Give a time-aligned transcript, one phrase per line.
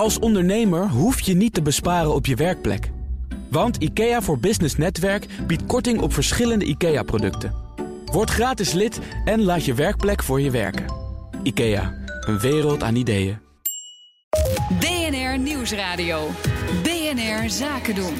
[0.00, 2.90] Als ondernemer hoef je niet te besparen op je werkplek.
[3.50, 7.54] Want IKEA voor Business Netwerk biedt korting op verschillende IKEA-producten.
[8.04, 10.84] Word gratis lid en laat je werkplek voor je werken.
[11.42, 13.38] IKEA, een wereld aan ideeën.
[14.78, 16.28] BNR Nieuwsradio.
[16.82, 18.14] BNR Zaken doen.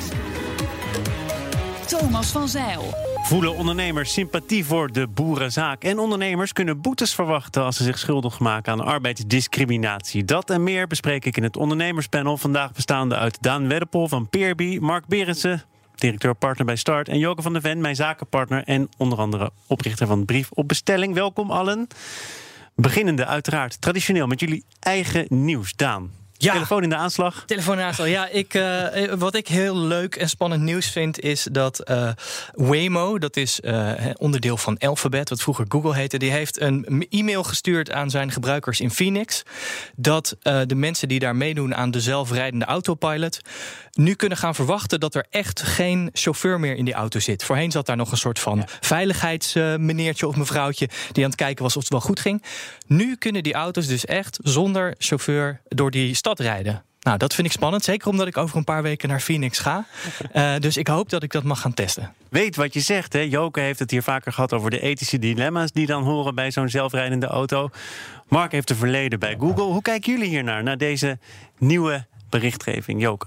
[1.87, 3.10] Thomas van Zeil.
[3.23, 5.85] Voelen ondernemers sympathie voor de boerenzaak?
[5.85, 10.25] En ondernemers kunnen boetes verwachten als ze zich schuldig maken aan arbeidsdiscriminatie.
[10.25, 12.37] Dat en meer bespreek ik in het ondernemerspanel.
[12.37, 15.63] Vandaag bestaande uit Daan Weddepol van Peerby, Mark Berendsen,
[15.95, 20.25] directeur-partner bij Start, en Joke van der Ven, mijn zakenpartner en onder andere oprichter van
[20.25, 21.15] Brief op Bestelling.
[21.15, 21.87] Welkom allen.
[22.75, 25.75] Beginnende uiteraard traditioneel met jullie eigen nieuws.
[25.77, 26.20] Daan.
[26.43, 26.53] Ja.
[26.53, 27.43] Telefoon in de aanslag.
[27.47, 28.09] Telefoon in de aanslag.
[28.09, 32.11] Ja, ik, uh, wat ik heel leuk en spannend nieuws vind, is dat uh,
[32.53, 37.43] Waymo, dat is uh, onderdeel van Alphabet, wat vroeger Google heette, die heeft een e-mail
[37.43, 39.43] gestuurd aan zijn gebruikers in Phoenix.
[39.97, 43.41] Dat de mensen die daar meedoen aan de zelfrijdende autopilot
[43.93, 47.45] nu kunnen gaan verwachten dat er echt geen chauffeur meer in die auto zit.
[47.45, 48.65] Voorheen zat daar nog een soort van ja.
[48.81, 52.43] veiligheidsmeneertje of mevrouwtje die aan het kijken was of het wel goed ging.
[52.87, 56.85] Nu kunnen die auto's dus echt zonder chauffeur door die stad rijden.
[57.01, 57.85] Nou, dat vind ik spannend.
[57.85, 59.87] Zeker omdat ik over een paar weken naar Phoenix ga.
[60.35, 62.15] Uh, dus ik hoop dat ik dat mag gaan testen.
[62.29, 63.21] Weet wat je zegt, hè?
[63.21, 66.69] Joke heeft het hier vaker gehad over de ethische dilemma's die dan horen bij zo'n
[66.69, 67.71] zelfrijdende auto.
[68.29, 69.65] Mark heeft een verleden bij Google.
[69.65, 71.19] Hoe kijken jullie hier naar, naar deze
[71.59, 73.27] nieuwe berichtgeving, Joke?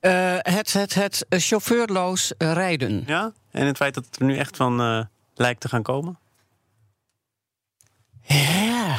[0.00, 3.04] Uh, het, het, het chauffeurloos rijden.
[3.06, 6.18] Ja, en het feit dat het er nu echt van uh, lijkt te gaan komen?
[8.28, 8.96] Ja.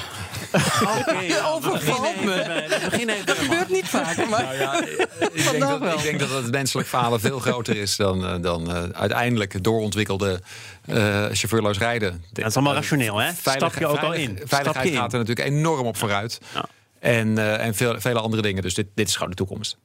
[1.55, 3.21] Overvalt me.
[3.25, 5.07] Dat gebeurt niet vaak, maar Nou ja, ik,
[5.51, 8.83] denk dat, ik denk dat het menselijk falen veel groter is dan, uh, dan uh,
[8.91, 10.41] uiteindelijk doorontwikkelde
[10.85, 10.95] uh,
[11.31, 12.23] chauffeurloos rijden.
[12.31, 13.31] Dat is allemaal rationeel, hè?
[13.33, 14.39] Stap je ook al in.
[14.45, 14.97] Veiligheid Stap je in.
[14.97, 16.39] gaat er natuurlijk enorm op vooruit.
[16.53, 16.65] Ja.
[16.99, 18.61] En, en veel, vele andere dingen.
[18.61, 19.77] Dus dit, dit is gewoon de toekomst.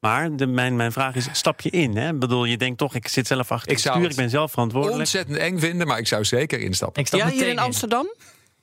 [0.00, 1.96] Maar de, mijn, mijn vraag is, stap je in?
[1.96, 2.08] Hè?
[2.08, 4.22] Ik bedoel, je denkt toch, ik zit zelf achter Ik het zou stuur, het ik
[4.22, 4.98] ben zelf verantwoordelijk.
[4.98, 7.00] Ontzettend eng vinden, maar ik zou zeker instappen.
[7.00, 8.14] Ik stap Ja, hier in Amsterdam?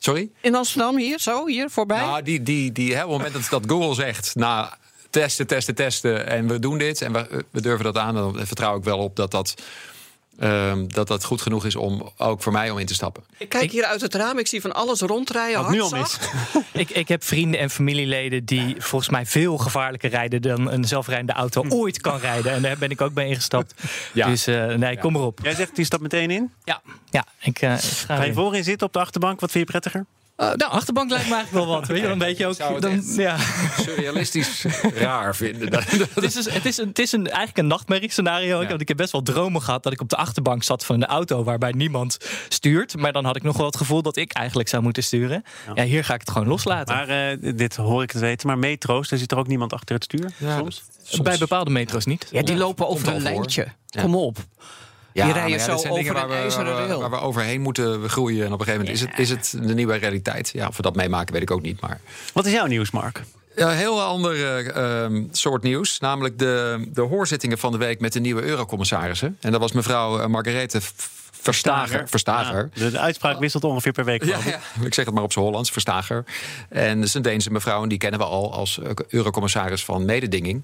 [0.01, 0.29] Sorry?
[0.41, 1.99] In Amsterdam, hier, zo, hier, voorbij?
[1.99, 4.69] Nou, die, die, die, hè, op het moment dat, dat Google zegt, nou,
[5.09, 8.77] testen, testen, testen en we doen dit en we, we durven dat aan, dan vertrouw
[8.77, 9.53] ik wel op dat dat,
[10.43, 13.23] um, dat dat goed genoeg is om ook voor mij om in te stappen.
[13.37, 15.61] Ik kijk hier uit het raam, ik zie van alles rondrijden.
[15.61, 16.29] Wat nu al hartzacht.
[16.71, 21.33] Ik, ik heb vrienden en familieleden die volgens mij veel gevaarlijker rijden dan een zelfrijdende
[21.33, 22.51] auto ooit kan rijden.
[22.51, 23.73] En daar ben ik ook bij ingestapt.
[24.13, 24.27] Ja.
[24.27, 25.39] Dus uh, nee, kom erop.
[25.43, 26.51] Jij zegt, die stap meteen in.
[26.63, 28.15] Ja, ja ik, uh, ik ga.
[28.15, 29.39] Ga je voorin zitten op de achterbank?
[29.39, 30.05] Wat vind je prettiger?
[30.39, 31.87] Uh, nou, achterbank lijkt me eigenlijk wel wat.
[31.87, 32.53] Weet je, wel, een beetje ook.
[32.55, 33.37] zou het Dan, echt- ja.
[33.81, 35.73] Surrealistisch raar vinden.
[36.13, 38.61] Het is, dus, het is, een, het is een, eigenlijk een nachtmerriescenario.
[38.61, 38.67] Ja.
[38.67, 41.05] Want ik heb best wel dromen gehad dat ik op de achterbank zat van een
[41.05, 42.17] auto waarbij niemand
[42.49, 42.97] stuurt.
[42.97, 45.43] Maar dan had ik nog wel het gevoel dat ik eigenlijk zou moeten sturen.
[45.75, 46.95] Ja, hier ga ik het gewoon loslaten.
[46.95, 48.47] Maar uh, dit hoor ik het weten.
[48.47, 50.31] Maar metro's, daar zit er ook niemand achter het stuur.
[50.37, 50.83] Ja, soms.
[51.03, 51.21] soms.
[51.23, 52.27] Bij bepaalde metro's niet.
[52.31, 53.67] Ja, die Ja, lopen over komt een lijntje.
[53.85, 54.01] Ja.
[54.01, 54.37] Kom op.
[55.13, 56.99] Ja, Die rijden zo over een waar we, ijzeren waar, we, rail.
[56.99, 58.45] waar we overheen moeten groeien.
[58.45, 60.49] En op een gegeven moment is, het, is het de nieuwe realiteit.
[60.53, 61.81] Ja, of we dat meemaken, weet ik ook niet.
[61.81, 61.99] Maar
[62.33, 63.21] Wat is jouw nieuws, Mark?
[63.55, 65.99] Ja, heel ander eh, ehm, soort nieuws.
[65.99, 69.37] Namelijk de, de hoorzittingen van de week met de nieuwe eurocommissarissen.
[69.41, 70.79] En dat was mevrouw eh, Margarethe
[71.41, 72.09] Verstager.
[72.09, 72.69] Verstager.
[72.73, 74.23] Ja, de, uitspraak wisselt ongeveer per week.
[74.23, 74.37] Ja,
[74.81, 76.23] ik zeg het maar op zijn Hollands, Verstager.
[76.69, 80.05] En dat is een Deense mevrouw en die kennen we al als eh, eurocommissaris van
[80.05, 80.63] mededinging.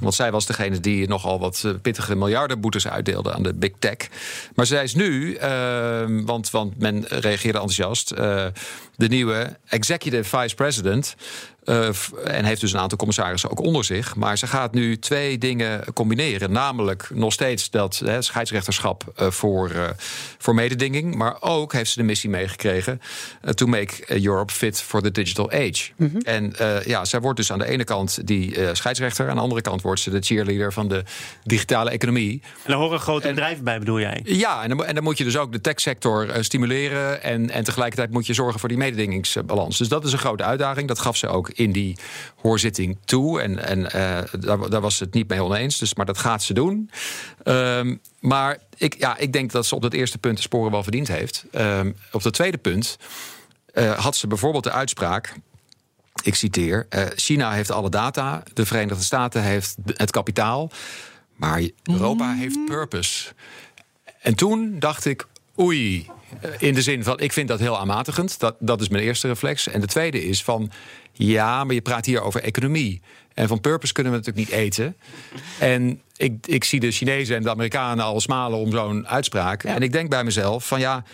[0.00, 3.96] Want zij was degene die nogal wat eh, pittige miljardenboetes uitdeelde aan de big tech.
[4.54, 8.46] Maar zij is nu, eh, want, want men reageerde enthousiast, eh,
[8.96, 11.16] de nieuwe executive vice president.
[11.64, 11.88] Uh,
[12.24, 14.16] en heeft dus een aantal commissarissen ook onder zich.
[14.16, 16.52] Maar ze gaat nu twee dingen combineren.
[16.52, 19.84] Namelijk nog steeds dat hè, scheidsrechterschap uh, voor, uh,
[20.38, 21.14] voor mededinging.
[21.14, 23.00] Maar ook heeft ze de missie meegekregen.
[23.54, 25.90] to make Europe fit for the digital age.
[25.96, 26.20] Mm -hmm.
[26.20, 26.52] En
[26.86, 29.28] ja, zij wordt dus aan de ene kant die scheidsrechter.
[29.28, 31.04] Aan de andere kant wordt ze de cheerleader van de
[31.44, 32.42] digitale economie.
[32.42, 34.20] En daar horen grote en, bedrijven bij, bedoel jij?
[34.24, 37.22] Ja, en dan, en dan moet je dus ook de techsector stimuleren.
[37.22, 39.78] En, en tegelijkertijd moet je zorgen voor die mededingingsbalans.
[39.78, 40.88] Dus dat is een grote uitdaging.
[40.88, 41.96] Dat gaf ze ook in die
[42.36, 43.40] hoorzitting toe.
[43.40, 45.78] En, en uh, daar, daar, was het niet mee oneens.
[45.78, 46.90] Dus, maar dat gaat ze doen.
[47.44, 50.82] Um, maar ik, ja, ik denk dat ze op dat eerste punt de sporen wel
[50.82, 51.44] verdiend heeft.
[51.52, 52.98] Um, op dat tweede punt
[53.74, 55.34] uh, had ze bijvoorbeeld de uitspraak.
[56.24, 60.70] Ik citeer: uh, China heeft alle data, de Verenigde Staten heeft het kapitaal,
[61.36, 62.38] maar Europa mm.
[62.38, 63.32] heeft purpose.
[64.20, 65.26] En toen dacht ik:
[65.60, 66.06] oei.
[66.58, 68.38] In de zin van, ik vind dat heel aanmatigend.
[68.38, 69.68] Dat, dat is mijn eerste reflex.
[69.68, 70.70] En de tweede is van,
[71.12, 73.00] ja, maar je praat hier over economie.
[73.34, 74.96] En van purpose kunnen we natuurlijk niet eten.
[75.58, 79.62] En ik, ik zie de Chinezen en de Amerikanen al smalen om zo'n uitspraak.
[79.62, 79.74] Ja.
[79.74, 81.04] En ik denk bij mezelf van ja,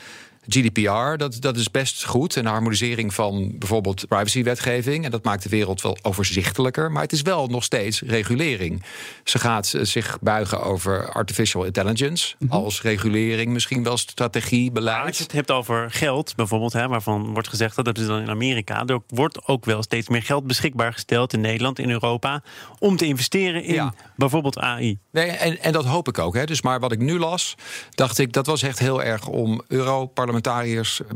[0.54, 2.36] GDPR, dat, dat is best goed.
[2.36, 5.04] En de harmonisering van bijvoorbeeld privacywetgeving.
[5.04, 6.92] En dat maakt de wereld wel overzichtelijker.
[6.92, 8.82] Maar het is wel nog steeds regulering.
[9.24, 12.34] Ze gaat eh, zich buigen over artificial intelligence.
[12.48, 15.18] Als regulering, misschien wel strategie, Maar als je beleid.
[15.18, 18.84] het hebt over geld, bijvoorbeeld, hè, waarvan wordt gezegd dat dat is dan in Amerika.
[18.86, 22.42] Er wordt ook wel steeds meer geld beschikbaar gesteld in Nederland, in Europa.
[22.78, 23.94] om te investeren in Ja.
[24.16, 24.98] bijvoorbeeld AI.
[25.12, 26.34] Nee, en, en dat hoop ik ook.
[26.34, 26.44] Hè.
[26.44, 27.54] Dus maar wat ik nu las,
[27.90, 30.38] dacht ik, dat was echt heel erg om Europarlementariërs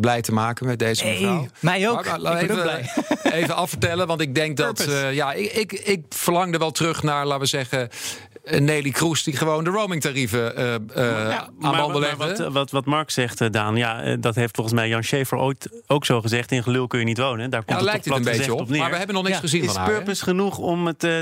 [0.01, 1.39] blij te maken met deze mevrouw.
[1.39, 2.05] Hey, mij ook.
[2.05, 4.81] Maar, laat Ik ben ook even, even afvertellen, want ik denk dat.
[4.81, 7.89] Eh, ja, ik, ik, ik verlangde wel terug naar, laten we zeggen.
[8.45, 12.17] eh, Nelly Kroes, die gewoon de roamingtarieven eh eh aan Maar, banden legde.
[12.27, 16.05] wat, wat, wat Mark zegt, Daan, ja, dat heeft volgens mij Jan Schaefer ooit ook
[16.05, 16.53] zo gezegd.
[16.53, 17.51] In gelul kun je niet wonen.
[17.51, 18.69] Daar komt Ja, het lijkt het een beetje op.
[18.69, 18.81] neer.
[18.81, 19.87] Maar we hebben nog niks Ja, gezien is van haar.
[19.91, 19.95] hè?
[19.97, 21.19] purpose genoeg om het eh,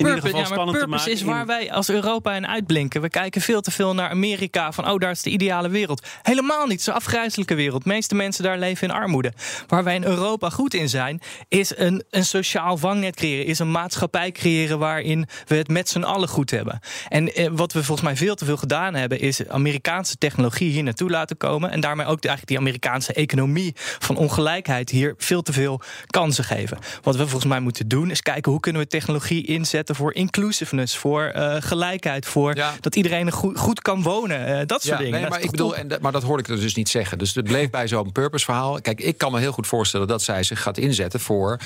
[0.00, 1.12] in ieder geval ja, spannend te maken?
[1.12, 3.00] is waar in- wij als Europa in uitblinken.
[3.00, 4.72] We kijken veel te veel naar Amerika.
[4.72, 6.06] Van, oh, daar is de ideale wereld.
[6.22, 6.70] Helemaal niet.
[6.70, 7.82] Het is een afgrijzelijke wereld.
[7.82, 9.32] De meeste mensen daar leven in armoede.
[9.66, 13.46] Waar wij in Europa goed in zijn, is een, een sociaal vangnet creëren.
[13.46, 16.80] Is een maatschappij creëren waarin we het met z'n allen goed hebben.
[17.08, 20.82] En eh, wat we volgens mij veel te veel gedaan hebben, is Amerikaanse technologie hier
[20.82, 21.70] naartoe laten komen.
[21.70, 26.44] En daarmee ook de, eigenlijk die Amerikaanse economie van ongelijkheid hier veel te veel kansen
[26.44, 26.78] geven.
[27.02, 30.96] Wat we volgens mij moeten doen, is kijken hoe kunnen we technologie inzetten voor inclusiveness,
[30.96, 32.74] voor eh, gelijkheid, voor Ja.
[32.80, 34.46] dat iedereen goed, goed kan wonen.
[34.46, 35.10] eh, dat soort Ja, dingen.
[35.12, 36.88] nee, Dat maar, is ik bedoel, en, dat- maar dat hoorde ik er dus niet
[36.88, 37.18] zeggen.
[37.18, 38.80] Dus het bleef bij zo'n purpose-verhaal.
[38.80, 41.58] Kijk, ik kan me heel goed voorstellen dat zij zich gaat inzetten voor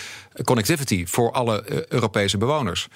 [0.44, 2.88] connectivity voor alle eh, Europese bewoners.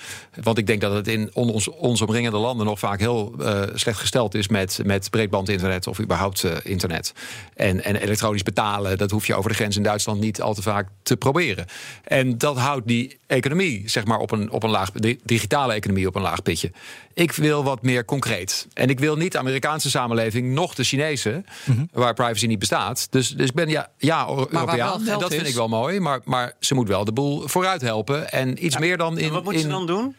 [0.42, 3.34] Want ik denk dat het in on- ons, ons omringende landen nog vaak heel
[3.74, 7.12] slecht gesteld is met, met breedbandinternet of überhaupt internet.
[7.54, 10.62] En, en elektronisch betalen, dat hoef je over de grens in Duitsland niet al te
[10.62, 11.66] vaak te proberen.
[12.04, 16.06] En dat houdt die economie, zeg maar, op een, op een laag, de digitale economie
[16.06, 16.72] op een laag pitje.
[17.14, 18.66] Ik wil wat meer concreet.
[18.74, 21.44] En ik wil niet de Amerikaanse samenleving, nog de Chinese,
[21.92, 23.06] waar privacy niet bestaat.
[23.10, 25.08] Dus, dus ik ben ja, ja Europeaan.
[25.08, 26.00] En dat vind ik wel mooi.
[26.00, 28.30] Maar, maar ze moet wel de boel vooruit helpen.
[28.30, 29.24] En iets meer dan in.
[29.24, 30.14] En wat moet in, je dan doen?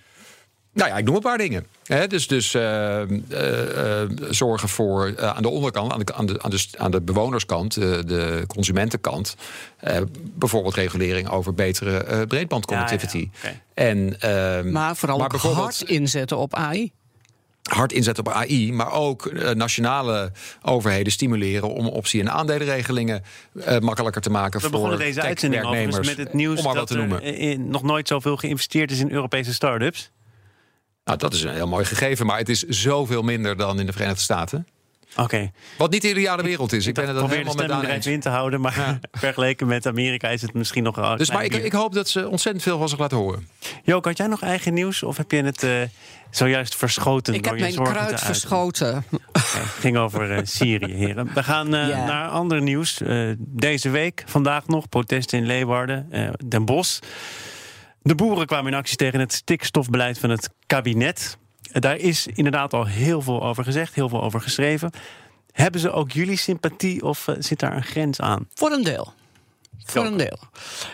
[0.73, 1.65] Nou ja, ik noem een paar dingen.
[1.83, 6.41] Hè, dus dus eh, eh, eh, zorgen voor aan de onderkant, aan de, aan de,
[6.41, 9.35] aan de, aan de bewonerskant, eh, de consumentenkant.
[9.79, 9.97] eh,
[10.33, 13.29] bijvoorbeeld regulering over betere eh breedbandconnectivity.
[13.43, 13.55] Ja, ja.
[13.73, 16.91] En, ehm, Maar vooral ook hard inzetten op AI.
[17.63, 20.31] hard inzetten op AI, maar ook nationale
[20.61, 23.23] overheden stimuleren om optie- en aandelenregelingen
[23.63, 26.17] eh, makkelijker te maken We voor begonnen deze uitzending overigens tech-werknemers.
[26.17, 29.11] met het nieuws om maar wat dat te er nog nooit zoveel geïnvesteerd is in
[29.11, 30.11] Europese start-ups.
[31.09, 33.91] Nou, dat is een heel mooi gegeven, maar het is zoveel minder dan in de
[33.91, 34.67] Verenigde Staten.
[35.15, 35.51] Oké.
[35.77, 36.87] Wat niet de ideale wereld is.
[36.87, 38.05] Ik ben het er de helemaal met eens.
[38.05, 41.17] in te houden, maar vergeleken met Amerika is het misschien nog wel.
[41.17, 43.47] Dus maar ik, ik hoop dat ze ontzettend veel van zich laten horen.
[43.83, 45.71] Jook, had jij nog eigen nieuws of heb je het eh,
[46.31, 47.33] zojuist verschoten?
[47.33, 49.05] Ik door heb je mijn kruid verschoten.
[49.31, 51.33] Het ging over eh, Syrië, heren.
[51.33, 53.01] We gaan eh, naar ander nieuws.
[53.01, 56.09] Eh, deze week, vandaag nog, protesten in Leeuwarden,
[56.45, 56.99] Den Bosch.
[58.09, 61.37] De boeren kwamen in actie tegen het stikstofbeleid van het kabinet.
[61.71, 64.91] Daar is inderdaad al heel veel over gezegd, heel veel over geschreven.
[65.51, 68.47] Hebben ze ook jullie sympathie of eh, zit daar een grens aan?
[68.53, 69.13] Voor een deel.
[69.85, 70.39] Voor een deel.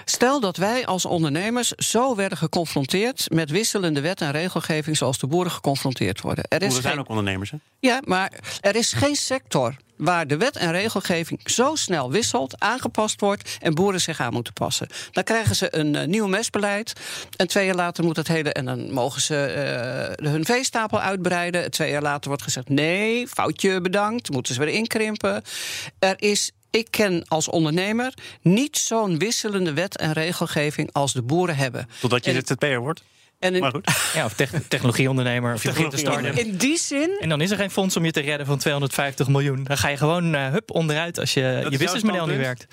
[0.05, 5.27] Stel dat wij als ondernemers zo werden geconfronteerd met wisselende wet en regelgeving zoals de
[5.27, 6.43] boeren geconfronteerd worden.
[6.43, 7.57] Er is Boeren zijn geen, ook ondernemers, hè?
[7.79, 8.31] ja, maar
[8.61, 13.73] er is geen sector waar de wet en regelgeving zo snel wisselt, aangepast wordt en
[13.73, 14.87] boeren zich aan moeten passen.
[15.11, 16.93] Dan krijgen ze een eh, nieuw mesbeleid
[17.35, 21.71] en twee jaar later moet het hele en dan mogen ze eh, hun veestapel uitbreiden.
[21.71, 25.43] Twee jaar later wordt gezegd nee, foutje bedankt, moeten ze weer inkrimpen.
[25.99, 31.55] Er is ik ken als ondernemer niet zo'n wisselende wet en regelgeving als de boeren
[31.55, 31.89] hebben.
[31.99, 33.03] Totdat je ZZP'er wordt.
[33.39, 33.89] En in, Maar goed.
[34.13, 36.21] Ja, of tech- technologieondernemer, of je begint te starten.
[36.23, 36.63] technologieondernemer.
[36.63, 36.77] in die
[37.09, 39.63] zin En dan is er geen fonds om je te redden van 250 miljoen.
[39.63, 42.65] Dan ga je gewoon eh, hup onderuit als je je jouw businessmodel niet werkt.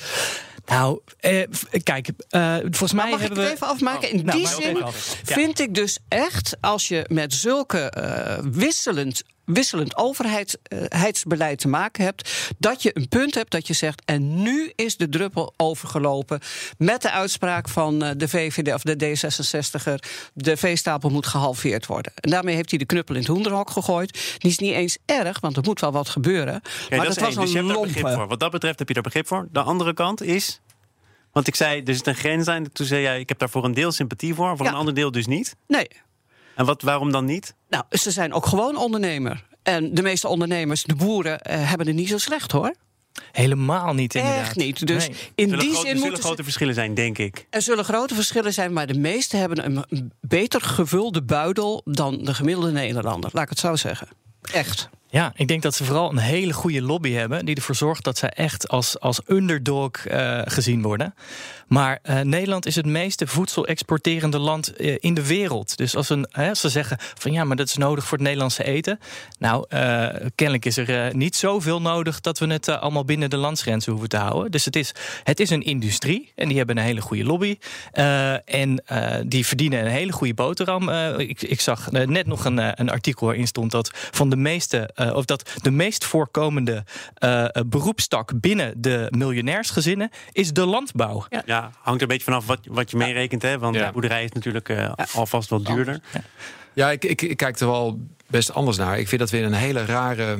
[0.67, 1.43] Nou, eh,
[1.83, 3.55] kijk, eh, volgens mij Maar mag ik hebben het we...
[3.55, 4.11] even afmaken?
[4.11, 4.77] In Oh, nou, die zin.
[4.77, 4.91] Ja.
[5.23, 12.53] vind ik dus echt, als je met zulke eh, wisselend, wisselend overheidsbeleid te maken hebt,
[12.59, 16.41] dat je een punt hebt dat je zegt, en nu is de druppel overgelopen
[16.79, 22.13] met de uitspraak van eh, de VVD of de D66er, de veestapel moet gehalveerd worden.
[22.15, 24.37] En daarmee heeft hij de knuppel in het hoenderhok gegooid.
[24.39, 26.61] Die is niet eens erg, want er moet wel wat gebeuren.
[26.91, 27.41] Maar dat was één.
[27.41, 28.27] Dus een daar begrip voor.
[28.29, 29.49] Wat dat betreft heb je daar begrip voor.
[29.53, 30.61] De andere kant is.
[31.33, 32.73] Want ik zei, er zit een grens aan.
[32.73, 34.73] Toen zei jij, ik heb daar voor een deel sympathie voor, voor Ja.
[34.73, 35.57] een ander deel dus niet.
[35.67, 35.89] Nee,
[36.57, 37.55] En wat, waarom dan niet?
[37.69, 39.45] Nou, ze zijn ook gewoon ondernemer.
[39.63, 42.75] En de meeste ondernemers, de boeren, eh, hebben het niet zo slecht hoor.
[43.33, 44.41] Helemaal niet inderdaad.
[44.41, 44.87] Echt niet.
[44.87, 45.17] Dus Nee.
[45.35, 47.47] in Zullen, die grote, zin zullen moeten grote ze, verschillen zijn, denk ik.
[47.51, 52.25] er zullen grote verschillen zijn, maar de meesten hebben een een beter gevulde buidel dan
[52.25, 53.31] de gemiddelde Nederlander.
[53.33, 54.09] Laat ik het zo zeggen.
[54.53, 54.89] Echt.
[55.13, 57.45] Ja, ik denk dat ze vooral een hele goede lobby hebben.
[57.45, 61.15] die ervoor zorgt dat zij echt als, als underdog uh, gezien worden.
[61.67, 65.77] Maar uh, Nederland is het meeste voedsel-exporterende land uh, in de wereld.
[65.77, 68.99] Dus als, een, ze zeggen van ja, maar dat is nodig voor het Nederlandse eten.
[69.39, 69.67] Nou,
[70.35, 74.17] kennelijk is er niet zoveel nodig dat we het allemaal binnen de landsgrenzen hoeven te
[74.17, 74.51] houden.
[74.51, 77.59] Dus het is, het is een industrie en die hebben een hele goede lobby.
[78.45, 78.83] en
[79.27, 80.89] die verdienen een hele goede boterham.
[81.19, 85.15] ik, ik zag net nog een, een artikel waarin stond dat van de meeste uh,
[85.15, 86.85] of dat de meest voorkomende
[87.25, 91.27] uh, beroepstak binnen de miljonairsgezinnen is de landbouw.
[91.29, 93.43] Ja, ja hangt er een beetje vanaf wat, wat je meerekent.
[93.43, 93.59] Hè?
[93.59, 93.87] Want ja.
[93.87, 96.01] de boerderij is natuurlijk uh, alvast wat duurder.
[96.75, 98.99] Ja, ik, ik, ik, kijk er wel best anders naar.
[98.99, 100.39] Ik vind dat we in een hele rare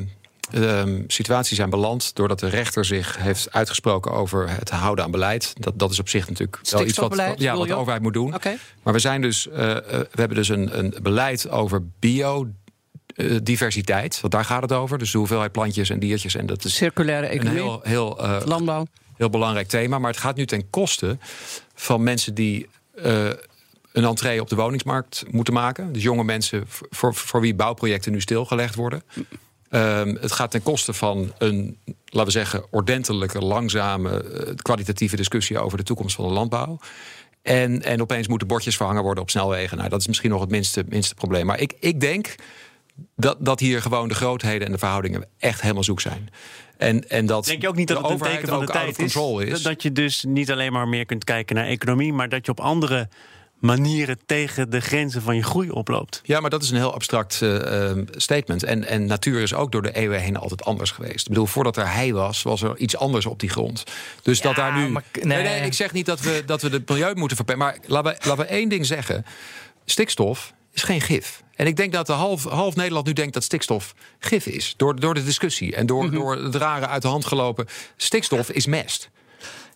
[0.55, 2.15] um, situatie zijn beland.
[2.15, 5.53] doordat de rechter zich heeft uitgesproken over het houden aan beleid.
[5.59, 8.35] Dat, dat is op zich natuurlijk wel iets wat, ja, wat de overheid moet doen.
[8.35, 8.59] Okay.
[8.83, 12.49] Maar we, zijn dus, uh, we hebben dus een, een beleid over bio
[13.17, 14.21] uh, diversiteit.
[14.21, 14.99] Want daar gaat het over.
[14.99, 16.35] Dus de hoeveelheid plantjes en diertjes.
[16.35, 17.61] En dat is Circulaire economie.
[17.61, 18.87] Een heel, heel, uh, landbouw.
[19.17, 19.99] Heel belangrijk thema.
[19.99, 21.19] Maar het gaat nu ten koste
[21.75, 22.69] van mensen die.
[22.95, 23.31] Uh,
[23.93, 25.93] een entree op de woningsmarkt moeten maken.
[25.93, 29.03] Dus jonge mensen voor, voor wie bouwprojecten nu stilgelegd worden.
[29.71, 34.25] Um, het gaat ten koste van een, laten we zeggen, ordentelijke, langzame,
[34.57, 36.79] kwalitatieve discussie over de toekomst van de landbouw.
[37.43, 39.77] En, en opeens moeten bordjes verhangen worden op snelwegen.
[39.77, 41.47] Nou, dat is misschien nog het minste, minste probleem.
[41.47, 42.35] Maar ik, ik denk
[43.17, 46.31] dat, dat hier gewoon de grootheden en de verhoudingen echt helemaal zoek zijn.
[46.77, 48.99] En, en dat Denk je ook niet dat de het een teken van de tijd
[48.99, 49.63] is, is?
[49.63, 52.61] Dat je dus niet alleen maar meer kunt kijken naar economie, maar dat je op
[52.61, 53.09] andere
[53.63, 56.21] manieren tegen de grenzen van je groei oploopt.
[56.25, 58.63] Ja, maar dat is een heel abstract uh, statement.
[58.63, 61.21] En, en natuur is ook door de eeuwen heen altijd anders geweest.
[61.21, 63.85] Ik bedoel, voordat er hei was, was er iets anders op die grond.
[64.23, 64.89] Dus ja, dat daar nu.
[64.89, 65.25] Maar, nee.
[65.25, 67.65] Nee, nee, ik zeg niet dat we, dat we het milieu moeten verpesten.
[67.65, 69.25] Maar laten we, laten we één ding zeggen:
[69.85, 71.42] stikstof is geen gif.
[71.55, 74.75] En ik denk dat de half, half Nederland nu denkt dat stikstof gif is.
[74.77, 76.19] Door, door de discussie en door, mm -hmm.
[76.19, 77.67] door het rare uit de hand gelopen.
[77.97, 79.11] Stikstof is mest.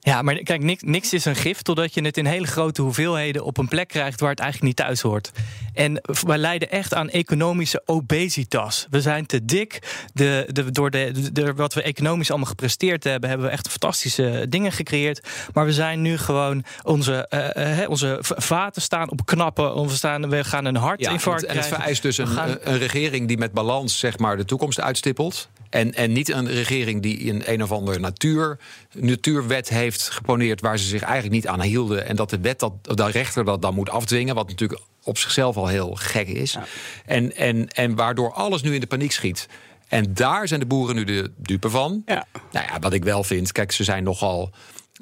[0.06, 3.44] Ja, maar kijk, niks, niks, is een gif totdat je het in hele grote hoeveelheden
[3.44, 5.30] op een plek krijgt waar het eigenlijk niet thuis hoort.
[5.72, 8.86] En wij lijden echt aan economische obesitas.
[8.90, 9.78] We zijn te dik.
[10.12, 14.46] De, de, door de, de, wat we economisch allemaal gepresteerd hebben, hebben we echt fantastische
[14.48, 15.28] dingen gecreëerd.
[15.52, 19.86] Maar we zijn nu gewoon onze, uh, uh, onze vaten staan op knappen.
[19.86, 22.56] We, staan, we gaan een hartinfarct ja, en het, vereist dus een, gaan...
[22.60, 25.48] een regering die met balans zeg maar, de toekomst uitstippelt.
[25.70, 28.58] En, en niet een regering die een een of andere natuur,
[28.92, 32.06] natuurwet heeft geponeerd waar ze zich eigenlijk niet aan hielden.
[32.06, 34.34] En dat de wet dat de rechter dat dan moet afdwingen.
[34.34, 36.52] Wat natuurlijk op zichzelf al heel gek is.
[36.52, 36.64] Ja.
[37.06, 39.48] En, en, en waardoor alles nu in de paniek schiet.
[39.88, 42.02] En daar zijn de boeren nu de dupe van.
[42.06, 42.26] Ja.
[42.52, 44.50] Nou ja, wat ik wel vind, kijk, ze zijn nogal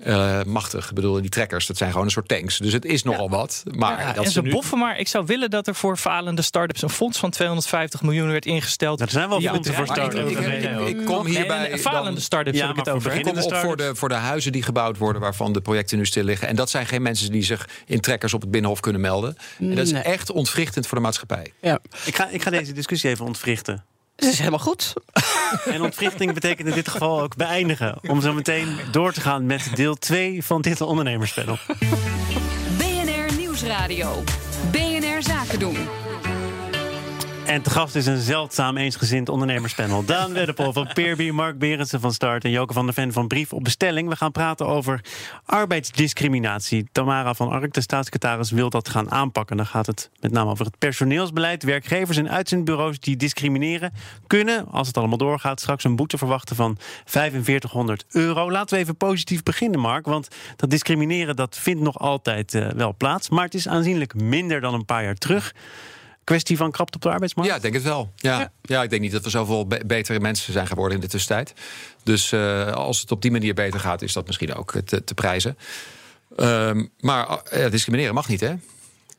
[0.07, 0.89] uh, machtig.
[0.89, 2.59] Ik bedoel, die trekkers, dat zijn gewoon een soort tanks.
[2.59, 3.37] Dus het is nogal ja.
[3.37, 3.63] wat.
[3.71, 4.51] Maar ja, dat en ze nu...
[4.51, 4.99] boffen maar.
[4.99, 8.99] Ik zou willen dat er voor falende start-ups een fonds van 250 miljoen werd ingesteld.
[8.99, 10.31] Dat zijn wel fondsen voor start-ups.
[10.31, 11.69] Ik, ik, ik, ik, kom hierbij.
[11.69, 13.13] Nee, falende start-ups ja, heb ik het over.
[13.13, 16.07] Ik kom op voor de, voor de huizen die gebouwd worden, waarvan de projecten nu
[16.07, 16.49] stil liggen.
[16.49, 19.37] En dat zijn geen mensen die zich in trekkers op het binnenhof kunnen melden.
[19.59, 20.03] En dat is Nee.
[20.03, 21.53] echt ontwrichtend voor de maatschappij.
[21.61, 21.79] Ja.
[22.05, 23.85] Ik ga, ik ga deze discussie even ontwrichten.
[24.17, 24.93] Het is helemaal goed.
[25.65, 27.99] En ontwrichting betekent in dit geval ook beëindigen.
[28.09, 31.59] Om zo meteen door te gaan met deel 2 van dit ondernemerspanel.
[32.79, 34.23] BNR Nieuwsradio.
[34.71, 35.77] BNR Zaken doen.
[37.47, 40.05] En te gast is een zeldzaam eensgezind ondernemerspanel.
[40.05, 42.45] Daan Weddepol van Peerby, Mark Berendsen van Start...
[42.45, 44.09] en Joke van der Ven van Brief op Bestelling.
[44.09, 45.01] We gaan praten over
[45.45, 46.89] arbeidsdiscriminatie.
[46.93, 49.57] Tamara van Ark, de staatssecretaris, wil dat gaan aanpakken.
[49.57, 51.63] Dan gaat het met name over het personeelsbeleid.
[51.63, 53.93] Werkgevers en uitzendbureaus die discrimineren...
[54.27, 58.51] kunnen, als het allemaal doorgaat, straks een boete verwachten van 4500 euro.
[58.51, 60.07] Laten we even positief beginnen, Mark.
[60.07, 63.29] Want dat discrimineren dat vindt nog altijd uh, wel plaats.
[63.29, 65.55] Maar het is aanzienlijk minder dan een paar jaar terug
[66.25, 67.51] kwestie van krapte op de arbeidsmarkt?
[67.51, 68.13] Ja, ik denk het wel.
[68.17, 68.53] Ja, ja.
[68.63, 71.53] ja ik denk niet dat we zoveel be betere mensen zijn geworden in de tussentijd.
[72.03, 75.15] Dus uh, als het op die manier beter gaat, is dat misschien ook te, te
[75.15, 75.59] prijzen.
[76.37, 78.55] Um, maar uh, discrimineren mag niet, hè?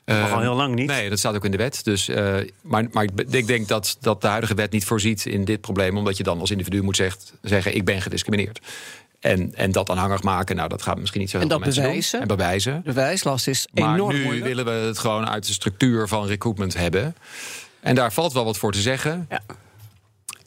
[0.06, 0.88] Mag al heel lang niet.
[0.88, 1.84] Nee, dat staat ook in de wet.
[1.84, 5.62] Dus, uh, maar, maar ik denk dat, dat de huidige wet niet voorziet in dit
[5.62, 8.60] probleem, omdat je dan als individu moet zegt, zeggen: ik ben gediscrimineerd.
[9.26, 11.84] En, en dat aanhangig maken, nou, dat gaat misschien niet zo heel en dat veel
[11.84, 12.20] bewijzen.
[12.20, 12.30] Doen.
[12.30, 12.82] En bewijzen.
[12.84, 14.46] De bewijslast is maar enorm nu moeilijk.
[14.46, 17.16] willen we het gewoon uit de structuur van recruitment hebben.
[17.80, 19.26] En daar valt wel wat voor te zeggen.
[19.30, 19.42] Ja.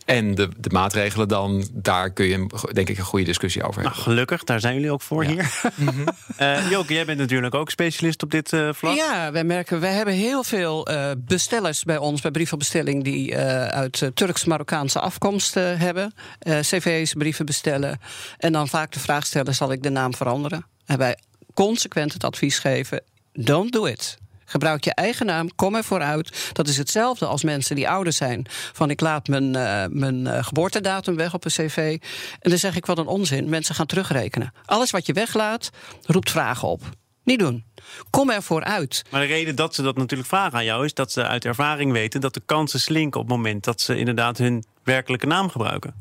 [0.08, 3.92] En de, de maatregelen dan, daar kun je denk ik een goede discussie over hebben.
[3.92, 5.30] Nou, gelukkig, daar zijn jullie ook voor Ja.
[5.30, 5.50] hier.
[6.40, 8.96] uh, Joke, jij bent natuurlijk ook specialist op dit uh, vlak.
[8.96, 13.66] Ja, wij merken, wij hebben heel veel uh, bestellers bij ons, bij brievenbestelling, die uh,
[13.66, 16.14] uit Turks-Marokkaanse afkomst hebben.
[16.60, 18.00] cv's, brieven bestellen.
[18.38, 20.66] En dan vaak de vraag stellen: zal ik de naam veranderen?
[20.86, 21.18] En wij
[21.54, 24.18] consequent het advies geven: don't do it.
[24.50, 26.50] Gebruik je eigen naam, kom ervoor uit.
[26.52, 28.46] Dat is hetzelfde als mensen die ouder zijn.
[28.72, 31.98] Van ik laat mijn, uh, mijn uh, geboortedatum weg op een cv.
[32.40, 33.48] En dan zeg ik wat een onzin.
[33.48, 34.52] Mensen gaan terugrekenen.
[34.64, 35.70] Alles wat je weglaat,
[36.02, 36.82] roept vragen op.
[37.24, 37.64] Niet doen.
[38.10, 39.02] Kom ervoor uit.
[39.10, 41.92] Maar de reden dat ze dat natuurlijk vragen aan jou is dat ze uit ervaring
[41.92, 45.94] weten dat de kansen slinken op het moment dat ze inderdaad hun werkelijke naam gebruiken.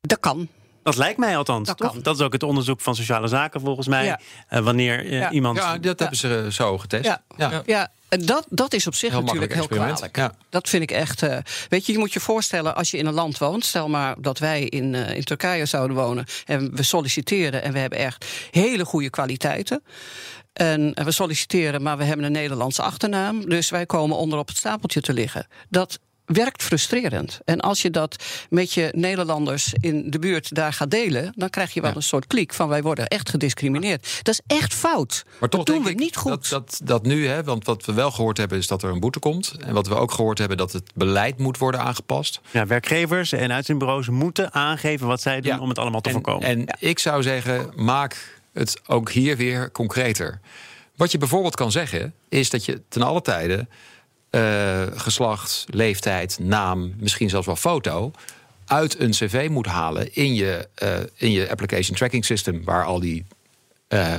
[0.00, 0.48] Dat kan.
[0.86, 1.92] Dat lijkt mij althans, dat toch?
[1.92, 2.02] Kan.
[2.02, 4.04] Dat is ook het onderzoek van sociale zaken volgens mij.
[4.04, 4.20] Ja.
[4.50, 5.30] Uh, wanneer uh, ja.
[5.30, 5.58] iemand.
[5.58, 7.04] Ja, dat hebben ze zo getest.
[7.04, 7.62] Ja, ja.
[7.66, 7.90] ja.
[8.08, 10.16] Dat, dat is op zich heel natuurlijk heel kwalijk.
[10.16, 10.34] Ja.
[10.50, 11.22] Dat vind ik echt.
[11.22, 11.36] Uh,
[11.68, 13.64] weet je, je moet je voorstellen als je in een land woont.
[13.64, 16.24] Stel maar dat wij in, in Turkije zouden wonen.
[16.44, 19.82] En we solliciteren en we hebben echt hele goede kwaliteiten.
[20.52, 23.48] En we solliciteren, maar we hebben een Nederlandse achternaam.
[23.48, 25.46] Dus wij komen onder op het stapeltje te liggen.
[25.68, 27.40] Dat werkt frustrerend.
[27.44, 31.74] En als je dat met je Nederlanders in de buurt daar gaat delen, dan krijg
[31.74, 31.96] je wel ja.
[31.96, 34.20] een soort kliek van wij worden echt gediscrimineerd.
[34.22, 35.24] Dat is echt fout.
[35.40, 36.30] Maar toch dat doen we ik niet goed.
[36.30, 39.00] Dat, dat, dat nu, hè, want wat we wel gehoord hebben is dat er een
[39.00, 39.54] boete komt.
[39.60, 42.40] En wat we ook gehoord hebben dat het beleid moet worden aangepast.
[42.50, 45.60] Ja, werkgevers en uitzendbureaus moeten aangeven wat zij doen ja.
[45.60, 46.48] om het allemaal te en, voorkomen.
[46.48, 46.76] En ja.
[46.78, 50.40] ik zou zeggen, maak het ook hier weer concreter.
[50.96, 53.66] Wat je bijvoorbeeld kan zeggen, is dat je ten alle tijde
[54.30, 58.12] uh, geslacht, leeftijd, naam, misschien zelfs wel foto
[58.66, 63.00] uit een cv moet halen in je, uh, in je application tracking system, waar al
[63.00, 63.26] die
[63.88, 64.14] uh,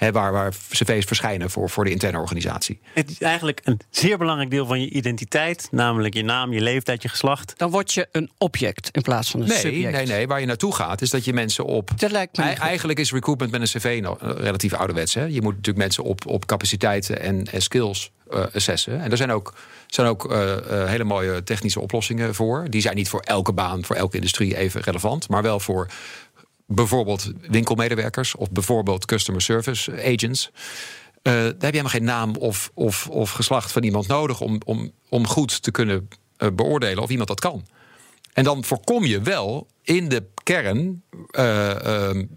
[0.00, 2.80] He, waar, waar cv's verschijnen voor, voor de interne organisatie.
[2.94, 7.02] Het is eigenlijk een zeer belangrijk deel van je identiteit, namelijk je naam, je leeftijd,
[7.02, 7.54] je geslacht.
[7.56, 9.92] Dan word je een object in plaats van een nee, subject.
[9.92, 11.90] Nee, nee, waar je naartoe gaat is dat je mensen op.
[11.96, 15.14] Dat lijkt me eigenlijk is recruitment met een cv nou, relatief ouderwets.
[15.14, 15.24] Hè?
[15.24, 18.10] Je moet natuurlijk mensen op, op capaciteiten en, en skills
[18.52, 19.00] assessen.
[19.00, 19.54] En er zijn ook,
[19.86, 20.56] zijn ook uh, uh,
[20.86, 22.66] hele mooie technische oplossingen voor.
[22.68, 25.86] Die zijn niet voor elke baan, voor elke industrie even relevant, maar wel voor
[26.66, 30.50] bijvoorbeeld winkelmedewerkers of bijvoorbeeld customer service agents.
[30.52, 34.60] Uh, daar heb je helemaal geen naam of, of, of geslacht van iemand nodig om,
[34.64, 36.08] om, om goed te kunnen
[36.54, 37.66] beoordelen of iemand dat kan.
[38.32, 41.02] En dan voorkom je wel in de kern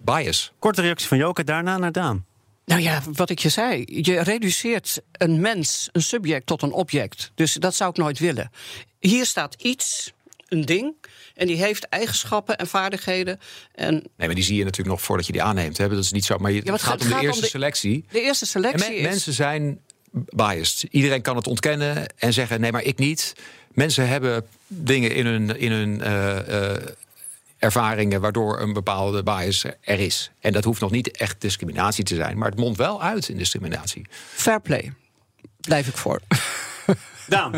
[0.04, 0.54] bias.
[0.60, 2.26] Korte reactie van Joke, daarna naar Daan.
[2.66, 3.84] Nou ja, wat ik je zei.
[3.86, 7.32] Je reduceert een mens, een subject, tot een object.
[7.36, 8.52] Dus dat zou ik nooit willen.
[9.00, 10.14] Hier staat iets,
[10.48, 10.94] een ding.
[11.34, 13.40] En die heeft eigenschappen en vaardigheden.
[13.76, 15.78] En nee, maar die zie je natuurlijk nog voordat je die aanneemt.
[15.78, 15.90] Hè?
[15.90, 16.38] Dat is niet zo.
[16.38, 18.06] Maar je, ja, het, gaat om de eerste om de, selectie.
[18.12, 18.86] De eerste selectie.
[18.86, 19.80] En me, mensen zijn
[20.12, 20.86] biased.
[20.92, 23.34] Iedereen kan het ontkennen en zeggen: nee, maar ik niet.
[23.72, 26.74] Mensen hebben dingen in hun, in hun uh, uh,
[27.64, 30.32] ervaringen waardoor een bepaalde bias er is.
[30.40, 33.38] En dat hoeft nog niet echt discriminatie te zijn, maar het mondt wel uit in
[33.38, 34.06] discriminatie.
[34.34, 34.94] Fair play.
[35.60, 36.20] Blijf ik voor.
[37.28, 37.54] Daan.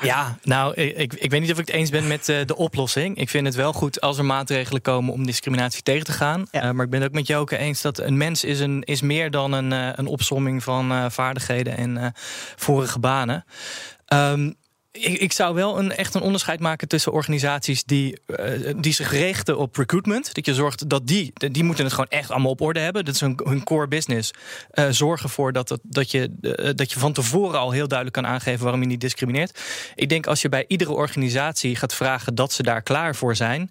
[0.00, 3.16] Ja, nou, ik, ik weet niet of ik het eens ben met uh, de oplossing.
[3.16, 6.46] Ik vind het wel goed als er maatregelen komen om discriminatie tegen te gaan.
[6.50, 6.64] Ja.
[6.64, 9.00] Uh, maar ik ben het ook met Joke eens dat een mens is, een, is
[9.00, 12.12] meer dan een, uh, een opsomming van uh, vaardigheden en
[12.56, 13.44] vorige banen.
[14.12, 14.54] Um,
[14.98, 19.58] ik, zou wel een, echt een onderscheid maken tussen organisaties die, uh, die zich richten
[19.58, 20.34] op recruitment.
[20.34, 23.04] Dat je zorgt dat die, die moeten het gewoon echt allemaal op orde hebben.
[23.04, 24.30] Dat is hun, core business.
[24.74, 28.32] Uh, zorg ervoor dat, dat, je, uh, dat je van tevoren al heel duidelijk kan
[28.32, 29.60] aangeven waarom je niet discrimineert.
[29.94, 33.70] Ik denk als je bij iedere organisatie gaat vragen dat ze daar klaar voor zijn.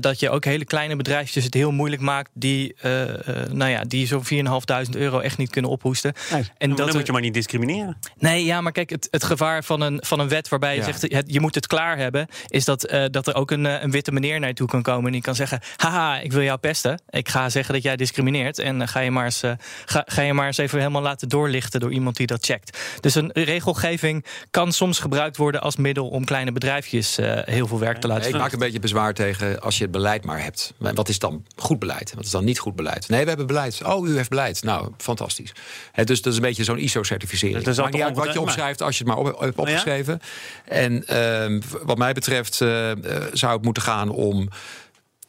[0.00, 3.08] Dat je ook hele kleine bedrijfjes het heel moeilijk maakt die, uh, uh,
[3.50, 6.12] nou ja, die zo'n 4.500 euro echt niet kunnen ophoesten.
[6.30, 6.94] Nee, en dat dan er...
[6.94, 7.96] moet je maar niet discrimineren.
[8.18, 10.84] Nee, ja, maar kijk, het, het gevaar van een, van een wet waarbij je ja.
[10.84, 13.90] zegt het, je moet het klaar hebben, is dat, uh, dat er ook een, een
[13.90, 16.58] witte meneer naar je toe kan komen en die kan zeggen: Haha, ik wil jou
[16.58, 17.02] pesten.
[17.08, 18.58] Ik ga zeggen dat jij discrimineert.
[18.58, 19.42] En ga je, maar eens,
[19.84, 22.78] ga, ga je maar eens even helemaal laten doorlichten door iemand die dat checkt.
[23.00, 27.98] Dus een regelgeving kan soms gebruikt worden als middel om kleine bedrijfjes heel veel werk
[28.00, 28.40] te laten nee, doen.
[28.40, 30.72] Ik maak een beetje bezwaar tegen als je het beleid maar hebt.
[30.78, 32.14] Wat is dan goed beleid?
[32.14, 33.08] Wat is dan niet goed beleid?
[33.08, 33.84] Nee, we hebben beleid.
[33.84, 34.62] Oh, u heeft beleid.
[34.62, 35.52] Nou, fantastisch.
[35.92, 37.64] He, dus dat is een beetje zo'n ISO-certificering.
[37.64, 40.20] Dat is niet uit wat je opschrijft als je het maar op, hebt opgeschreven.
[40.66, 40.72] Ja?
[40.72, 41.04] En
[41.52, 42.92] uh, wat mij betreft uh,
[43.32, 44.48] zou het moeten gaan om...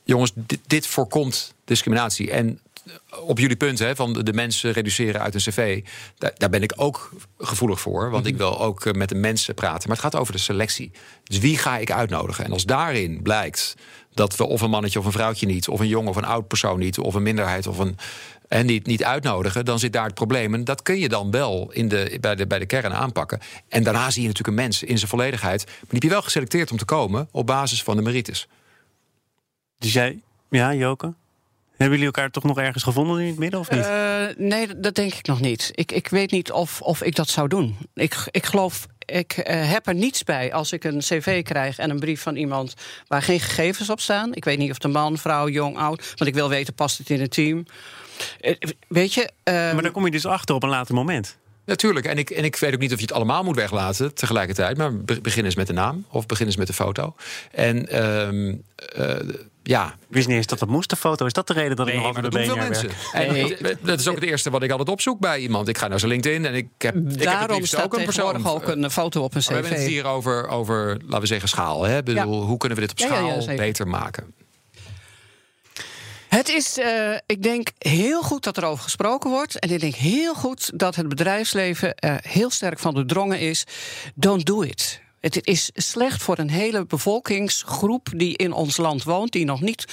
[0.03, 2.31] jongens, dit, dit voorkomt discriminatie.
[2.31, 2.59] En
[3.19, 5.83] op jullie punt hè, van de mensen reduceren uit een cv,
[6.17, 8.01] daar, daar ben ik ook gevoelig voor.
[8.01, 8.27] Want mm-hmm.
[8.27, 9.87] ik wil ook met de mensen praten.
[9.87, 10.91] Maar het gaat over de selectie.
[11.23, 12.45] Dus wie ga ik uitnodigen?
[12.45, 13.75] En als daarin blijkt
[14.15, 16.47] dat we of een mannetje of een vrouwtje niet, of een jong of een oud
[16.47, 17.97] persoon niet, of een minderheid of een.
[18.47, 20.53] En niet, niet uitnodigen, dan zit daar het probleem.
[20.53, 23.39] En dat kun je dan wel in de, bij, de, bij de kern aanpakken.
[23.69, 25.65] En daarna zie je natuurlijk een mens in zijn volledigheid.
[25.65, 28.47] Maar die heb je wel geselecteerd om te komen op basis van de merites.
[29.77, 31.13] Dus jij, ja, Joke?
[31.69, 33.85] Hebben jullie elkaar toch nog ergens gevonden in het midden of niet?
[33.85, 35.71] Uh, nee, dat denk ik nog niet.
[35.73, 37.77] Ik, ik weet niet of, of ik dat zou doen.
[37.93, 41.89] Ik, ik geloof ik uh, heb er niets bij als ik een cv krijg en
[41.89, 42.73] een brief van iemand
[43.07, 44.33] waar geen gegevens op staan.
[44.33, 46.13] Ik weet niet of de man, vrouw, jong, oud.
[46.15, 47.65] Want ik wil weten, past het in het team?
[48.41, 48.55] Uh,
[48.87, 49.21] weet je.
[49.43, 51.37] Uh, maar daar kom je dus achter op een later moment.
[51.65, 52.05] Natuurlijk.
[52.05, 54.77] En ik, en ik weet ook niet of je het allemaal moet weglaten tegelijkertijd.
[54.77, 57.15] Maar be- begin eens met de naam of begin eens met de foto.
[57.51, 59.15] En ehm, eh,
[59.67, 61.25] ja, Ik wist niet eens dat dat moest, de foto.
[61.25, 62.89] Is dat de reden dat ik nog veel BNR mensen.
[63.11, 65.67] En dat is ook het eerste wat ik altijd opzoek bij iemand.
[65.67, 67.97] Ik ga naar zijn LinkedIn en ik heb, ik heb het Daarom liefst staat ook
[67.97, 68.33] een persoon.
[68.33, 69.93] tegenwoordig ook een foto op een Maar we hebben het cv.
[69.93, 71.83] hier over, over, laten we zeggen, schaal.
[71.83, 71.97] Hè?
[71.97, 74.33] Ik Bedoel, Hoe kunnen we dit op Ja, ja, schaal ja, beter maken?
[76.27, 79.59] Het is, eh, ik denk, heel goed dat er over gesproken wordt.
[79.59, 83.63] En ik denk heel goed dat het bedrijfsleven er heel sterk van doordrongen is.
[84.15, 85.03] Don't do it.
[85.25, 89.85] Het is slecht voor een hele bevolkingsgroep die in ons land woont, die nog niet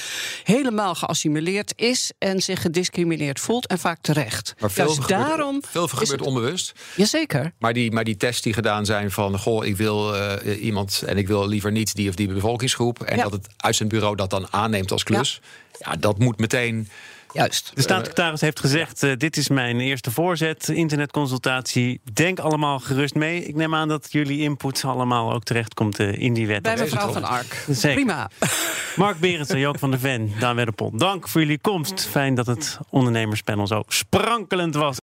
[0.44, 4.54] helemaal geassimileerd is en zich gediscrimineerd voelt en vaak terecht.
[4.58, 5.62] Maar veel Juist gebeurt, daarom.
[5.70, 6.72] veel gebeurt het- onbewust.
[6.96, 7.52] Jazeker.
[7.58, 9.38] Maar die, maar die tests die gedaan zijn van...
[9.38, 13.02] goh, ik wil eh, iemand en ik wil liever niet die of die bevolkingsgroep...
[13.02, 13.22] en Ja.
[13.22, 15.40] dat het uitzendbureau dat dan aanneemt als klus...
[15.78, 16.88] Ja, dat moet meteen...
[17.32, 17.70] Juist.
[17.74, 22.00] De staatssecretaris heeft gezegd: eh, Dit is mijn eerste voorzet, internetconsultatie.
[22.12, 23.44] Denk allemaal gerust mee.
[23.44, 26.62] Ik neem aan dat jullie input allemaal ook terechtkomt eh, in die wet.
[26.62, 27.64] Bij mevrouw van Ark.
[27.68, 27.94] Zeker.
[27.94, 28.30] Prima.
[28.96, 30.90] Mark Berendsen, Jook van der Ven, Daan Wedderpol.
[30.96, 32.06] Dank voor jullie komst.
[32.06, 34.96] Fijn dat het ondernemerspanel zo sprankelend was.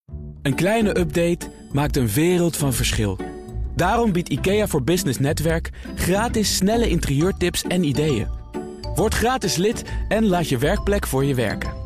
[0.42, 3.18] Een kleine update maakt een wereld van verschil.
[3.74, 8.28] Daarom biedt IKEA voor Business Netwerk gratis snelle interieurtips en ideeën.
[8.94, 11.85] Word gratis lid en laat je werkplek voor je werken.